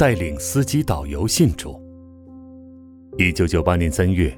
[0.00, 1.78] 带领司机导游信主。
[3.18, 4.34] 一九九八年三月，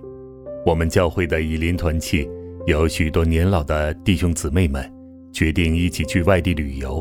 [0.66, 2.29] 我们教会的以林团契
[2.66, 4.84] 有许多年老的弟兄姊妹们
[5.33, 7.01] 决定一起去外地旅游。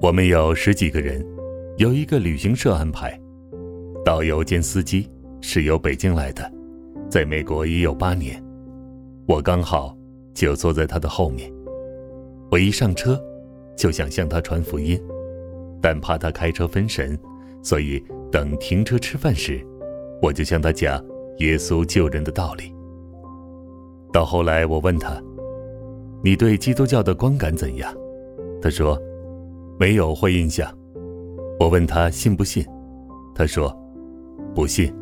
[0.00, 1.24] 我们有十几个人，
[1.76, 3.16] 由一个旅行社安排。
[4.04, 5.08] 导游兼司机
[5.40, 6.52] 是由北京来的，
[7.08, 8.42] 在美国已有八年。
[9.28, 9.96] 我刚好
[10.34, 11.48] 就坐在他的后面。
[12.50, 13.16] 我一上车
[13.76, 15.00] 就想向他传福音，
[15.80, 17.16] 但怕他开车分神。
[17.64, 18.00] 所以，
[18.30, 19.66] 等停车吃饭时，
[20.20, 21.02] 我就向他讲
[21.38, 22.70] 耶稣救人的道理。
[24.12, 25.18] 到后来，我问他
[26.22, 27.90] ：“你对基督教的观感怎样？”
[28.60, 29.00] 他说
[29.80, 30.70] ：“没有坏印象。”
[31.58, 32.62] 我问他信不信，
[33.34, 33.74] 他说
[34.54, 34.94] ：“不信。”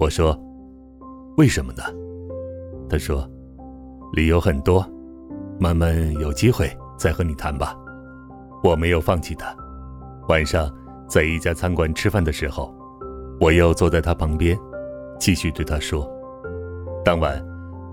[0.00, 0.36] 我说
[1.38, 1.84] ：“为什么呢？”
[2.90, 3.24] 他说
[4.12, 4.84] ：“理由很多，
[5.60, 6.68] 慢慢有机会
[6.98, 7.76] 再和你谈吧。”
[8.64, 9.54] 我没有放弃他，
[10.28, 10.68] 晚上。
[11.10, 12.72] 在一家餐馆吃饭的时候，
[13.40, 14.56] 我又坐在他旁边，
[15.18, 16.08] 继续对他说
[17.04, 17.44] ：“当晚，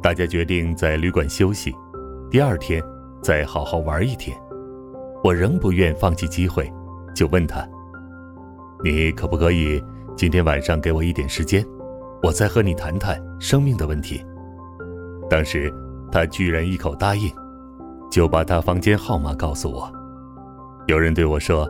[0.04, 1.74] 大家决定在旅馆休息，
[2.30, 2.80] 第二天
[3.24, 4.38] 再好好玩一天。
[5.24, 6.72] 我仍不愿放弃机会，
[7.16, 7.68] 就问他
[8.86, 9.84] ：‘你可不可以
[10.16, 11.66] 今天晚上给我一点时间，
[12.22, 14.24] 我再和你谈谈生命的问题？’
[15.28, 15.74] 当时
[16.12, 17.34] 他居然一口答应，
[18.12, 19.92] 就把他房间号码告诉我。
[20.86, 21.68] 有人对我说。”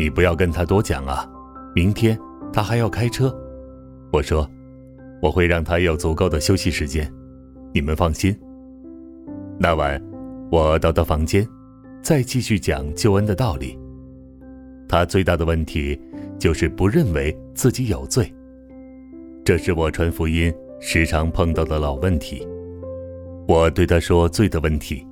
[0.00, 1.30] 你不要跟他多讲啊，
[1.74, 2.18] 明天
[2.50, 3.30] 他还要开车。
[4.10, 4.50] 我说，
[5.20, 7.06] 我会让他有足够的休息时间，
[7.74, 8.34] 你们放心。
[9.58, 10.02] 那晚，
[10.50, 11.46] 我到他房间，
[12.00, 13.78] 再继续讲救恩的道理。
[14.88, 16.00] 他最大的问题
[16.38, 18.32] 就是不认为自己有罪，
[19.44, 20.50] 这是我传福音
[20.80, 22.48] 时常碰到的老问题。
[23.46, 25.06] 我对他说：“罪的问题，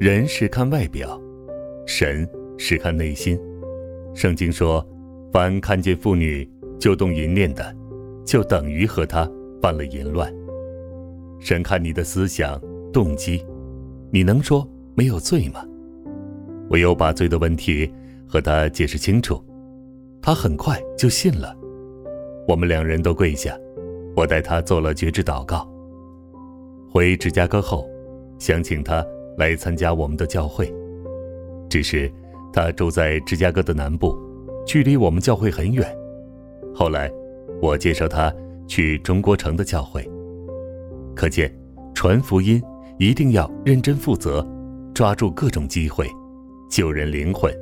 [0.00, 1.16] 人是看外表，
[1.86, 2.28] 神
[2.58, 3.38] 是看内心。”
[4.14, 4.86] 圣经说
[5.32, 6.48] ：“凡看见妇女
[6.78, 7.74] 就动淫念的，
[8.24, 9.28] 就等于和她
[9.60, 10.32] 犯了淫乱。”
[11.40, 12.60] 神看你的思想
[12.92, 13.44] 动机，
[14.10, 15.64] 你能说没有罪吗？
[16.70, 17.92] 我又把罪的问题
[18.26, 19.44] 和他解释清楚，
[20.22, 21.54] 他很快就信了。
[22.48, 23.54] 我们两人都跪下，
[24.16, 25.68] 我带他做了绝志祷告。
[26.88, 27.86] 回芝加哥后，
[28.38, 29.04] 想请他
[29.36, 30.72] 来参加我们的教会，
[31.68, 32.10] 只是。
[32.54, 34.16] 他住在芝加哥的南部，
[34.64, 35.84] 距离我们教会很远。
[36.72, 37.10] 后来，
[37.60, 38.32] 我介绍他
[38.68, 40.08] 去中国城的教会。
[41.16, 41.52] 可见，
[41.96, 42.62] 传福音
[42.96, 44.46] 一定要认真负责，
[44.94, 46.08] 抓住各种机会，
[46.70, 47.52] 救人灵魂，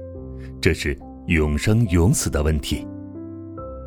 [0.61, 0.95] 这是
[1.27, 2.87] 永生永死的问题。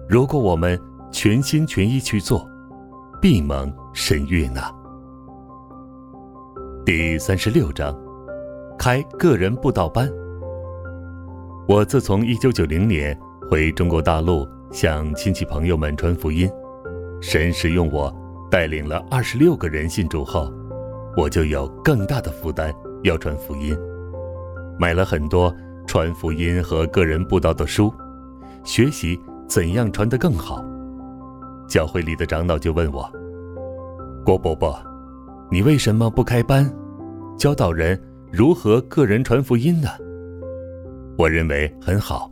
[0.09, 0.79] 如果我们
[1.11, 2.49] 全心全意去做，
[3.21, 4.73] 必蒙神悦纳。
[6.83, 7.95] 第三十六章，
[8.75, 10.11] 开个人布道班。
[11.67, 13.17] 我自从一九九零年
[13.49, 16.47] 回中国大陆向亲戚朋友们传福音，
[17.19, 18.15] 神使用我
[18.51, 20.53] 带领了二十六个人信主后，
[21.17, 22.71] 我就有更大的负担
[23.01, 23.75] 要传福音，
[24.77, 25.51] 买了很多
[25.87, 27.91] 传福音和个人布道的书，
[28.63, 30.63] 学习怎样传得更好。
[31.67, 33.11] 教会里的长老就问我
[34.23, 34.79] ：“郭伯伯，
[35.49, 36.71] 你为什么不开班，
[37.39, 37.99] 教导人
[38.31, 39.89] 如何个人传福音呢？”
[41.17, 42.31] 我认为很好。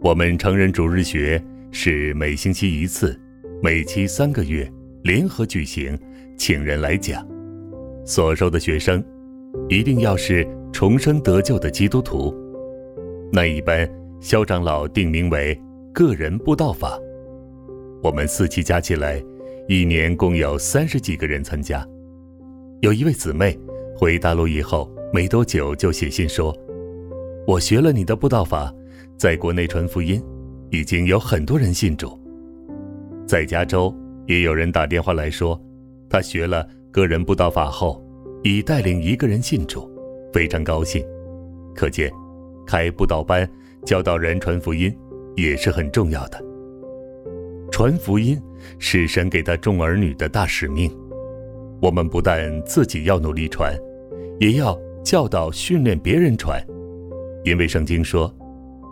[0.00, 1.42] 我们成人主日学
[1.72, 3.18] 是每星期一次，
[3.62, 4.70] 每期三个月
[5.02, 5.98] 联合举行，
[6.36, 7.26] 请人来讲。
[8.04, 9.02] 所收的学生
[9.68, 12.32] 一定要是重生得救的基督徒。
[13.32, 13.88] 那一般
[14.20, 15.58] 肖长老定名为
[15.92, 16.96] “个人布道法”。
[18.02, 19.20] 我们四期加起来，
[19.66, 21.84] 一年共有三十几个人参加。
[22.82, 23.58] 有一位姊妹
[23.96, 26.56] 回大陆以后没多久就写信说。
[27.46, 28.72] 我学了你的布道法，
[29.18, 30.22] 在国内传福音，
[30.70, 32.18] 已经有很多人信主。
[33.26, 33.94] 在加州
[34.26, 35.60] 也有人打电话来说，
[36.08, 38.02] 他学了个人布道法后，
[38.42, 39.90] 已带领一个人信主，
[40.32, 41.04] 非常高兴。
[41.74, 42.10] 可见，
[42.66, 43.46] 开布道班
[43.84, 44.96] 教导人传福音
[45.36, 46.42] 也是很重要的。
[47.70, 48.40] 传福音
[48.78, 50.90] 是神给他众儿女的大使命，
[51.82, 53.78] 我们不但自己要努力传，
[54.40, 56.58] 也要教导训练别人传。
[57.44, 58.34] 因为圣经说：“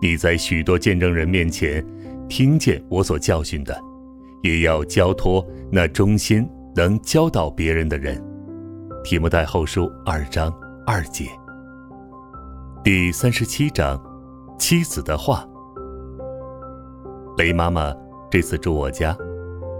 [0.00, 1.84] 你在许多见证人面前
[2.28, 3.76] 听见我所教训的，
[4.42, 8.22] 也要交托那忠心能教导别人的人。
[9.04, 10.52] 提摩太后书二章
[10.86, 11.26] 二节，
[12.84, 14.00] 第三十七章，
[14.58, 15.48] 妻子的话。
[17.38, 17.92] 雷妈妈
[18.30, 19.16] 这次住我家，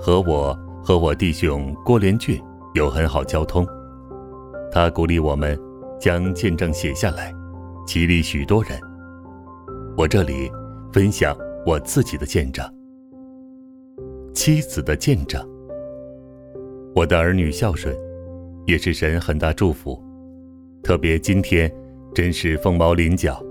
[0.01, 2.43] 和我和我弟兄郭连俊
[2.75, 3.67] 有很好交通。
[4.73, 5.59] 他鼓励我们
[6.01, 7.33] 将见证写下来，
[7.87, 8.81] 激励许多人。
[9.97, 10.51] 我这里
[10.93, 11.37] 分享
[11.67, 12.65] 我自己的见证，
[14.35, 15.47] 妻子的见证。
[16.95, 17.95] 我的儿女孝顺。
[18.65, 20.01] 也是神很大祝福，
[20.85, 21.69] 特别今天
[22.15, 23.45] 真是凤毛麟角。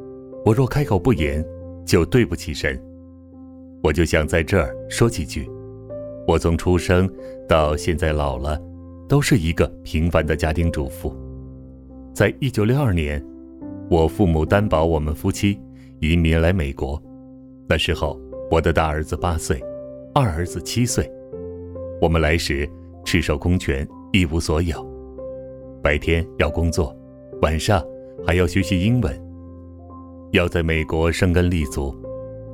[0.46, 1.46] 我若开口不言，
[1.86, 2.82] 就对不起神。
[3.84, 5.52] 我就想在这儿说几句。
[6.26, 7.14] 我从出生
[7.46, 8.58] 到现在老了，
[9.10, 11.14] 都是一个平凡的家庭主妇。
[12.14, 13.22] 在一九六二年，
[13.92, 15.60] 我父母担保我们夫妻
[16.00, 16.98] 移民来美国。
[17.68, 18.18] 那时候
[18.50, 19.62] 我的大儿子八岁，
[20.16, 21.06] 二儿子七岁。
[22.00, 22.66] 我们来时
[23.04, 24.82] 赤手空拳，一无所有。
[25.84, 26.96] 白天要工作，
[27.42, 27.84] 晚上
[28.26, 29.14] 还要学习英文，
[30.32, 31.94] 要在美国生根立足，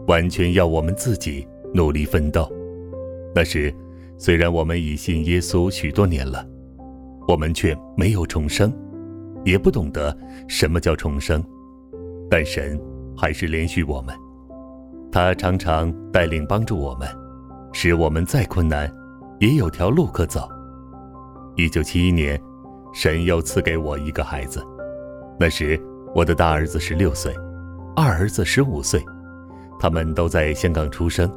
[0.08, 2.52] 完全要我们自己努力奋斗。
[3.36, 3.72] 那时，
[4.18, 6.44] 虽然我们已信耶稣许多年了，
[7.28, 8.74] 我们却没有重生，
[9.44, 10.16] 也不懂得
[10.48, 11.44] 什么叫重生。
[12.30, 12.80] 但神
[13.16, 14.16] 还是连续我们，
[15.12, 17.08] 他常常带领帮助我们，
[17.74, 18.92] 使我们再困难，
[19.40, 20.50] 也有条路可走。
[21.56, 22.40] 一九七一年。
[22.94, 24.66] 神又赐给我一个孩子，
[25.40, 25.80] 那时
[26.16, 27.32] 我的大儿子十六岁，
[27.96, 29.04] 二儿子十五岁，
[29.80, 31.30] 他们都在香港出生，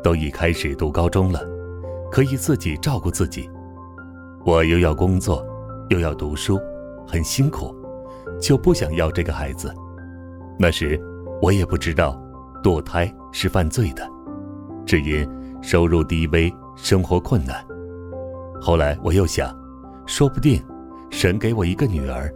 [0.00, 1.40] 都已开始读高中了，
[2.08, 3.50] 可以自己照顾自己。
[4.44, 5.44] 我又要工作，
[5.88, 6.60] 又要读书，
[7.12, 7.76] 很辛苦，
[8.40, 9.70] 就不想要这个孩子。
[10.58, 10.98] 那时
[11.42, 12.18] 我也不知道
[12.62, 14.08] 堕胎是犯罪的，
[14.86, 15.28] 只因
[15.60, 17.62] 收入低微，生活困难。
[18.58, 19.54] 后来我又想，
[20.06, 20.58] 说不定。
[21.10, 22.32] 神给我一个女儿，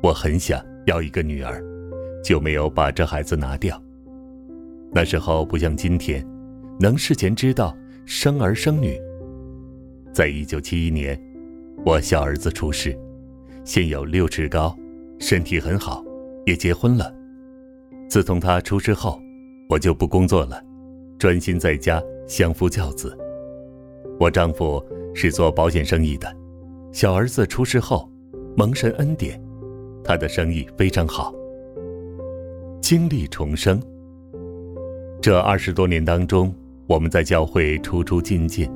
[0.00, 1.60] 我很想要一个女儿，
[2.22, 3.82] 就没有把这孩子拿掉。
[4.92, 6.24] 那时候不像今天，
[6.78, 8.96] 能事前知道生儿生女。
[10.12, 11.20] 在一九七一年，
[11.84, 12.96] 我小儿子出世，
[13.66, 14.72] 现有六尺高，
[15.18, 16.02] 身体很好，
[16.46, 17.12] 也结婚了。
[18.08, 19.20] 自从他出事后，
[19.68, 20.62] 我就不工作了，
[21.18, 23.18] 专心在家相夫教子。
[24.20, 24.80] 我丈夫
[25.12, 26.32] 是做保险生意的。
[26.92, 28.08] 小儿子出事后，
[28.56, 29.38] 蒙神恩典，
[30.04, 31.34] 他的生意非常好。
[32.80, 33.82] 经历重生。
[35.20, 36.54] 这二十多年当中，
[36.86, 38.70] 我们在教会出出进进，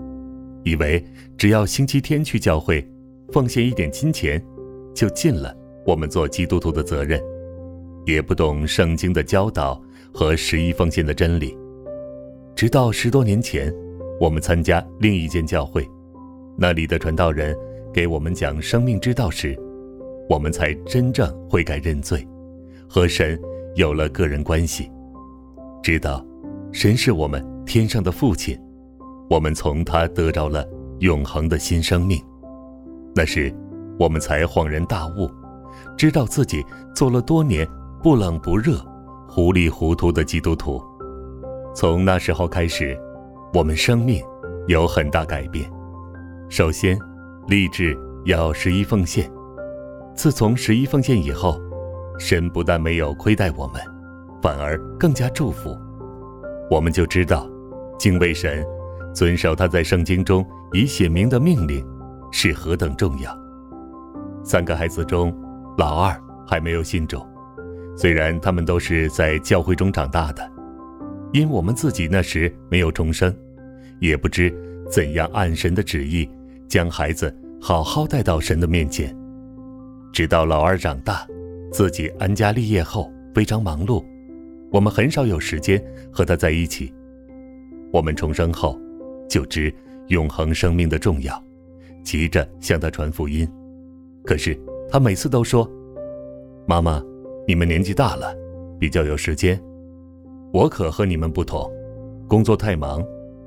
[0.65, 1.03] 以为
[1.39, 2.85] 只要星期天去教会，
[3.33, 4.45] 奉献一点金钱，
[4.95, 5.55] 就尽了
[5.87, 7.21] 我们做基督徒的责任，
[8.07, 9.81] 也不懂圣经的教导
[10.13, 11.57] 和十一奉献的真理。
[12.55, 13.75] 直到十多年前，
[14.21, 15.89] 我们参加另一间教会，
[16.57, 17.57] 那里的传道人。
[17.93, 19.59] 给我们讲生命之道时，
[20.29, 22.25] 我们才真正悔改认罪，
[22.89, 23.37] 和神
[23.75, 24.89] 有了个人关系，
[25.83, 26.25] 知道
[26.71, 28.57] 神是我们天上的父亲，
[29.29, 30.65] 我们从他得着了
[31.01, 32.23] 永恒的新生命。
[33.13, 33.53] 那时，
[34.01, 35.31] 我们才恍然大悟，
[35.95, 36.65] 知道自己
[36.95, 37.69] 做了多年
[38.03, 38.83] 不冷不热、
[39.29, 40.83] 糊里糊涂的基督徒。
[41.77, 42.99] 从那时候开始，
[43.53, 44.25] 我们生命
[44.69, 45.71] 有很大改变。
[46.49, 46.99] 首先。
[47.49, 49.29] 立志要十一奉献。
[50.15, 51.61] 自从十一奉献以后，
[52.17, 53.83] 神不但没有亏待我们，
[54.41, 55.77] 反而更加祝福。
[56.71, 57.49] 我们就知道，
[57.99, 58.65] 敬畏神，
[59.13, 61.85] 遵守他在圣经中已写明的命令，
[62.31, 63.37] 是何等重要。
[64.43, 65.35] 三个孩子中，
[65.77, 67.21] 老二还没有信主，
[67.97, 70.51] 虽然他们都是在教会中长大的，
[71.33, 73.35] 因我们自己那时没有重生，
[74.01, 74.53] 也不知
[74.91, 76.29] 怎样按神的旨意。
[76.69, 79.13] 将孩子好好带到神的面前，
[80.13, 81.27] 直到老二长大，
[81.73, 84.05] 自己安家立业后非常忙碌，
[84.71, 85.83] 我们很少有时间
[86.13, 86.95] 和他在一起。
[87.93, 88.81] 我们重生后，
[89.29, 89.75] 就知
[90.07, 91.45] 永恒生命的重要，
[92.05, 93.49] 急着向他传福音。
[94.25, 94.59] 可是
[94.89, 95.71] 他每次都说
[96.67, 97.03] ：“妈妈，
[97.47, 98.35] 你们年纪大了，
[98.79, 99.61] 比较有时间。
[100.53, 101.71] 我可和你们不同，
[102.29, 103.05] 工作太忙，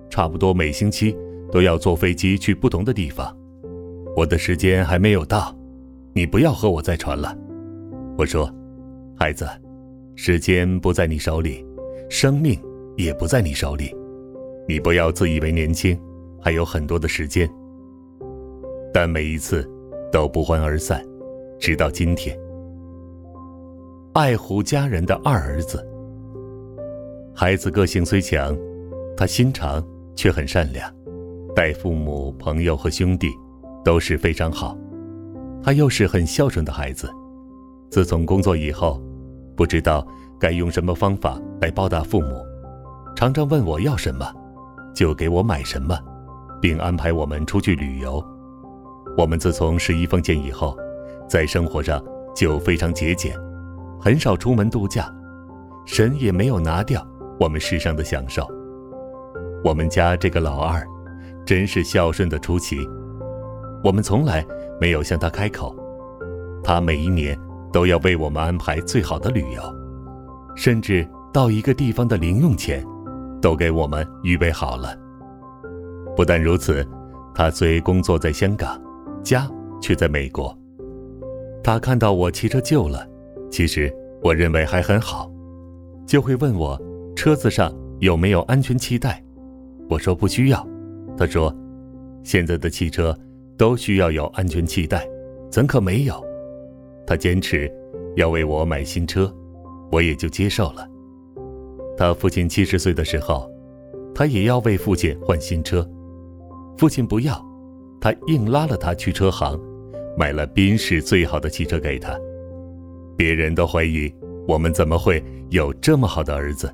[0.10, 1.16] 差不多每星期。”
[1.52, 3.32] 都要坐飞机去不同的地方，
[4.16, 5.56] 我的时间还没有到，
[6.12, 7.38] 你不要和我再传了。
[8.18, 8.52] 我说，
[9.16, 9.48] 孩子，
[10.16, 11.64] 时间不在你手里，
[12.10, 12.60] 生命
[12.98, 13.96] 也不在你手里，
[14.68, 15.96] 你不要自以为年轻，
[16.42, 17.48] 还有很多的时间。
[18.92, 19.70] 但每一次
[20.14, 21.04] 都不欢而散，
[21.60, 22.38] 直到今天。
[24.14, 25.84] 爱护家人的二儿子，
[27.34, 28.56] 孩子个性虽强，
[29.18, 29.84] 他心肠
[30.16, 30.88] 却很善良，
[31.56, 33.28] 待父母、朋友和兄弟
[33.84, 34.78] 都是非常好。
[35.64, 37.10] 他又是很孝顺的孩子。
[37.90, 39.02] 自从工作以后，
[39.56, 40.06] 不知道
[40.40, 42.36] 该用什么方法来报答父母，
[43.16, 44.32] 常常问我要什么，
[44.94, 45.98] 就给我买什么，
[46.62, 48.24] 并安排我们出去旅游。
[49.16, 50.76] 我们自从十一封建以后，
[51.28, 52.04] 在生活上
[52.36, 53.38] 就非常节俭，
[54.02, 55.14] 很少出门度假，
[55.86, 57.06] 神也没有拿掉
[57.40, 58.48] 我们世上的享受。
[59.64, 60.84] 我们家这个老二，
[61.46, 62.78] 真是孝顺的出奇。
[63.84, 64.46] 我们从来
[64.82, 65.76] 没有向他开口，
[66.64, 67.40] 他每一年
[67.72, 69.62] 都要为我们安排最好的旅游，
[70.56, 72.84] 甚至到一个地方的零用钱，
[73.40, 74.98] 都给我们预备好了。
[76.16, 76.86] 不但如此，
[77.34, 78.83] 他虽工作在香港。
[79.24, 79.50] 家
[79.82, 80.56] 却在美国。
[81.64, 83.08] 他看到我汽车旧了，
[83.50, 85.32] 其实我认为还很好，
[86.06, 86.80] 就会问我
[87.16, 89.24] 车子上有没有安全气带。
[89.90, 90.68] 我说不需要。
[91.18, 91.56] 他说，
[92.24, 93.18] 现在的汽车
[93.58, 95.08] 都需要有安全气带，
[95.50, 96.24] 怎可没有？
[97.06, 97.72] 他坚持
[98.16, 99.34] 要为我买新车，
[99.92, 100.88] 我也就接受了。
[101.96, 103.50] 他父亲七十岁的时候，
[104.16, 105.88] 他也要为父亲换新车，
[106.78, 107.53] 父亲不要。
[108.04, 109.58] 他硬拉了他去车行，
[110.18, 112.14] 买了宾士最好的汽车给他。
[113.16, 114.14] 别人都怀疑
[114.46, 116.70] 我们怎么会有这么好的儿子，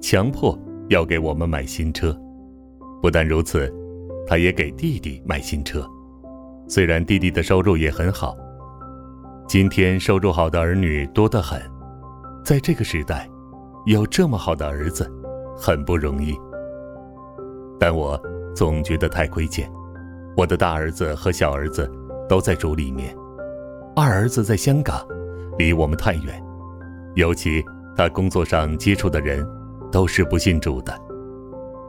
[0.00, 0.56] 强迫
[0.88, 2.16] 要给我们买新车。
[3.02, 3.68] 不但如此，
[4.24, 5.84] 他也给弟弟买新车。
[6.68, 8.36] 虽然弟弟的收入也很好，
[9.48, 11.60] 今天收入好的儿女多得很，
[12.44, 13.28] 在这个时代，
[13.86, 15.10] 有这么好的儿子，
[15.56, 16.32] 很不容易。
[17.80, 18.16] 但我
[18.54, 19.68] 总觉得太亏欠。
[20.36, 21.90] 我的大儿子和小儿子
[22.28, 23.14] 都在主里面，
[23.94, 25.06] 二儿子在香港，
[25.58, 26.42] 离我们太远。
[27.14, 27.62] 尤其
[27.94, 29.46] 他工作上接触的人
[29.90, 30.98] 都是不信主的。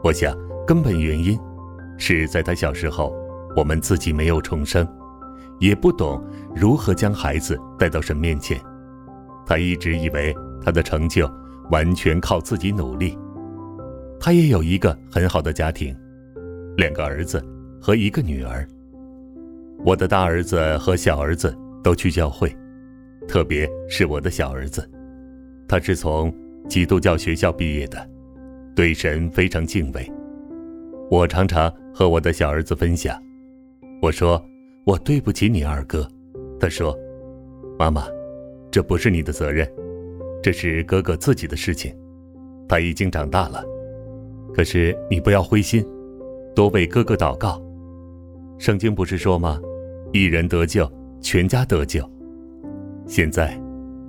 [0.02, 0.36] 我想
[0.66, 1.38] 根本原因
[1.96, 3.14] 是在他小时候，
[3.56, 4.86] 我们自己没有重生，
[5.58, 6.22] 也不懂
[6.54, 8.60] 如何将孩子带到神面前。
[9.46, 11.26] 他一直以为他的成就
[11.70, 13.18] 完全靠自己努力。
[14.20, 15.96] 他也有一个很好的家庭，
[16.76, 17.42] 两个儿子。
[17.84, 18.66] 和一个女儿。
[19.84, 22.50] 我的大儿子和小儿子都去教会，
[23.28, 24.90] 特别是我的小儿子，
[25.68, 26.34] 他是从
[26.66, 28.08] 基督教学校毕业的，
[28.74, 30.10] 对神非常敬畏。
[31.10, 33.22] 我常常和我的小儿子分享，
[34.00, 34.42] 我说
[34.86, 36.08] 我对不起你二哥，
[36.58, 36.98] 他说，
[37.78, 38.06] 妈妈，
[38.70, 39.70] 这不是你的责任，
[40.42, 41.94] 这是哥哥自己的事情，
[42.66, 43.62] 他已经长大了，
[44.54, 45.86] 可是你不要灰心，
[46.54, 47.62] 多为哥哥祷告。
[48.58, 49.60] 圣经不是说吗？
[50.12, 52.08] 一人得救，全家得救。
[53.06, 53.60] 现在，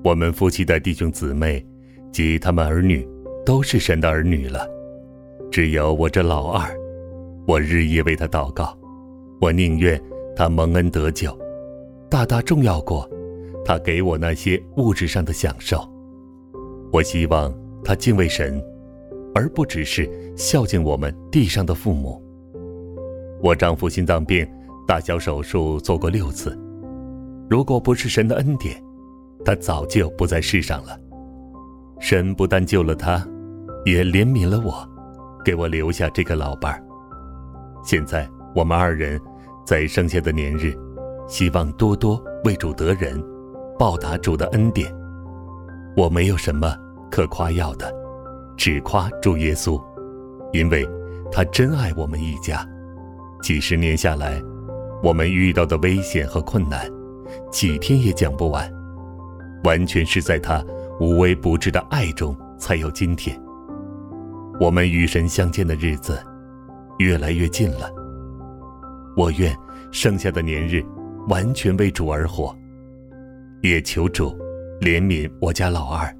[0.04, 1.66] 我们夫妻的弟兄姊妹
[2.12, 3.08] 及他们儿女，
[3.46, 4.68] 都是神的儿女了。
[5.52, 6.70] 只有我这老二，
[7.48, 8.78] 我日夜为他祷告。
[9.42, 10.02] 我宁愿
[10.36, 11.38] 他蒙恩得救，
[12.10, 13.10] 大大重要过
[13.66, 15.86] 他给我那些物质上的享受。
[16.92, 18.64] 我希望他敬畏神，
[19.34, 22.24] 而不只是孝敬我们地上的父母。
[23.42, 24.48] 我丈夫心脏病，
[24.88, 26.58] 大小手术做过六次。
[27.50, 28.82] 如果不是神的恩典，
[29.44, 31.00] 他早就不在世上了。
[32.00, 33.26] 神不但救了他，
[33.86, 34.88] 也怜悯了我，
[35.44, 36.84] 给我留下这个老伴儿。
[37.84, 39.20] 现在我们二人
[39.66, 40.74] 在剩下的年日，
[41.28, 43.24] 希望多多为主得人，
[43.78, 44.92] 报答主的恩典。
[45.96, 46.76] 我没有什么
[47.12, 47.94] 可夸耀的，
[48.58, 49.80] 只夸主耶稣，
[50.52, 50.88] 因为
[51.32, 52.68] 他真爱我们一家。
[53.46, 54.42] 几十年下来，
[55.04, 56.90] 我们遇到的危险和困难，
[57.52, 58.68] 几天也讲不完。
[59.64, 60.66] 完全是在他
[61.00, 63.40] 无微不至的爱中才有今天。
[64.60, 66.20] 我们与神相见的日子
[66.98, 67.88] 越来越近了。
[69.16, 69.56] 我愿
[69.92, 70.84] 剩下的年日
[71.28, 72.52] 完全为主而活，
[73.62, 74.36] 也求主
[74.82, 76.12] 怜悯我家老二，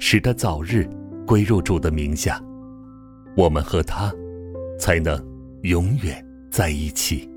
[0.00, 0.90] 使他早日
[1.24, 2.42] 归入主的名下。
[3.36, 4.12] 我们和他
[4.76, 5.24] 才能
[5.62, 6.20] 永远。
[6.54, 7.33] 在一起。